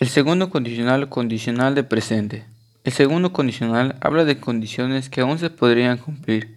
El 0.00 0.08
segundo 0.08 0.50
condicional 0.50 1.08
condicional 1.08 1.76
de 1.76 1.84
presente. 1.84 2.44
El 2.82 2.92
segundo 2.92 3.32
condicional 3.32 3.94
habla 4.00 4.24
de 4.24 4.40
condiciones 4.40 5.08
que 5.08 5.20
aún 5.20 5.38
se 5.38 5.50
podrían 5.50 5.98
cumplir, 5.98 6.56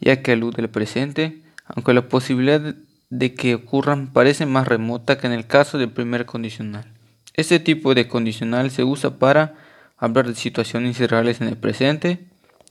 ya 0.00 0.22
que 0.22 0.32
alude 0.32 0.62
al 0.62 0.70
presente, 0.70 1.42
aunque 1.66 1.92
la 1.92 2.08
posibilidad 2.08 2.74
de 3.10 3.34
que 3.34 3.56
ocurran 3.56 4.10
parece 4.10 4.46
más 4.46 4.66
remota 4.66 5.18
que 5.18 5.26
en 5.26 5.34
el 5.34 5.46
caso 5.46 5.76
del 5.76 5.90
primer 5.90 6.24
condicional. 6.24 6.90
Este 7.34 7.60
tipo 7.60 7.94
de 7.94 8.08
condicional 8.08 8.70
se 8.70 8.84
usa 8.84 9.18
para 9.18 9.54
hablar 9.98 10.26
de 10.26 10.34
situaciones 10.34 10.98
irreales 10.98 11.42
en 11.42 11.48
el 11.48 11.58
presente, 11.58 12.24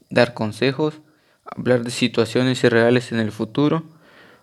dar 0.10 0.34
consejos, 0.34 0.96
hablar 1.46 1.84
de 1.84 1.92
situaciones 1.92 2.64
irreales 2.64 3.12
en 3.12 3.20
el 3.20 3.32
futuro, 3.32 3.84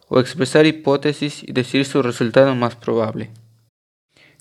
o 0.07 0.21
expresar 0.21 0.67
hipótesis 0.67 1.43
y 1.43 1.51
decir 1.51 1.85
su 1.85 2.01
resultado 2.01 2.55
más 2.55 2.77
probable. 2.77 3.33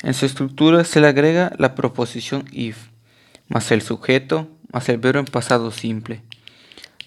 En 0.04 0.14
su 0.14 0.26
estructura 0.26 0.84
se 0.84 1.00
le 1.00 1.08
agrega 1.08 1.54
la 1.58 1.76
proposición 1.76 2.44
if, 2.52 2.90
más 3.48 3.72
el 3.72 3.82
sujeto, 3.82 4.50
más 4.72 4.90
el 4.90 4.98
verbo 4.98 5.20
en 5.20 5.26
pasado 5.26 5.72
simple. 5.72 6.22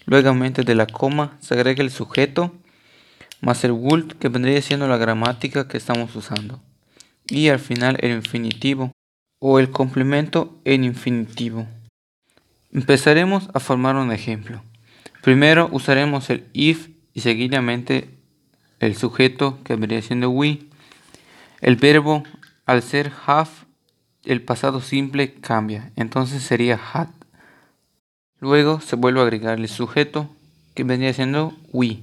Luego, 0.07 0.33
de 0.33 0.75
la 0.75 0.87
coma, 0.87 1.37
se 1.39 1.53
agrega 1.53 1.83
el 1.83 1.91
sujeto, 1.91 2.53
más 3.39 3.63
el 3.63 3.71
would, 3.71 4.13
que 4.13 4.29
vendría 4.29 4.59
siendo 4.63 4.87
la 4.87 4.97
gramática 4.97 5.67
que 5.67 5.77
estamos 5.77 6.15
usando. 6.15 6.59
Y 7.29 7.49
al 7.49 7.59
final 7.59 7.97
el 7.99 8.11
infinitivo, 8.11 8.91
o 9.39 9.59
el 9.59 9.69
complemento 9.69 10.59
en 10.65 10.83
infinitivo. 10.83 11.67
Empezaremos 12.71 13.49
a 13.53 13.59
formar 13.59 13.95
un 13.95 14.11
ejemplo. 14.11 14.63
Primero 15.21 15.69
usaremos 15.71 16.31
el 16.31 16.47
if 16.53 16.89
y 17.13 17.19
seguidamente 17.19 18.09
el 18.79 18.95
sujeto 18.95 19.59
que 19.63 19.75
vendría 19.75 20.01
siendo 20.01 20.31
we. 20.31 20.61
El 21.61 21.75
verbo 21.75 22.23
al 22.67 22.83
ser 22.83 23.13
have, 23.25 23.49
el 24.25 24.41
pasado 24.41 24.81
simple 24.81 25.33
cambia, 25.33 25.91
entonces 25.95 26.43
sería 26.43 26.75
had. 26.75 27.07
Luego 28.39 28.81
se 28.81 28.97
vuelve 28.97 29.21
a 29.21 29.23
agregar 29.23 29.57
el 29.57 29.67
sujeto, 29.69 30.29
que 30.75 30.83
vendría 30.83 31.13
siendo 31.13 31.53
we. 31.71 32.01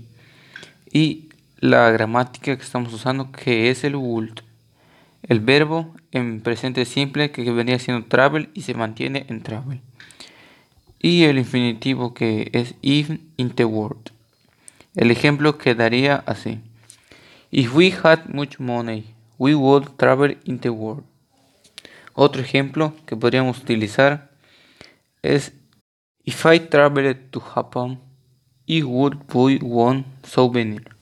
Y 0.90 1.28
la 1.60 1.90
gramática 1.90 2.56
que 2.56 2.62
estamos 2.62 2.92
usando, 2.94 3.30
que 3.30 3.70
es 3.70 3.84
el 3.84 3.94
would. 3.94 4.40
El 5.22 5.40
verbo 5.40 5.94
en 6.12 6.40
presente 6.40 6.86
simple, 6.86 7.30
que 7.30 7.50
vendría 7.52 7.78
siendo 7.78 8.06
travel 8.06 8.48
y 8.54 8.62
se 8.62 8.74
mantiene 8.74 9.26
en 9.28 9.42
travel. 9.42 9.80
Y 10.98 11.24
el 11.24 11.38
infinitivo, 11.38 12.14
que 12.14 12.50
es 12.54 12.74
even 12.80 13.20
in 13.36 13.50
the 13.50 13.66
world. 13.66 14.10
El 14.94 15.10
ejemplo 15.10 15.58
quedaría 15.58 16.24
así. 16.26 16.60
If 17.50 17.74
we 17.74 17.92
had 18.02 18.26
much 18.28 18.58
money, 18.58 19.13
we 19.38 19.54
would 19.54 19.96
travel 19.96 20.36
in 20.44 20.60
the 20.60 20.70
world. 20.70 21.04
Otro 22.14 22.42
ejemplo 22.42 22.92
que 23.06 23.16
podríamos 23.16 23.58
utilizar 23.58 24.30
es 25.22 25.52
If 26.24 26.46
I 26.46 26.58
traveled 26.60 27.30
to 27.32 27.40
Japan, 27.40 28.00
I 28.66 28.82
would 28.82 29.26
buy 29.26 29.58
one 29.60 30.06
souvenir. 30.22 30.93